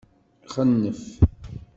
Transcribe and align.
Xennef. 0.53 0.99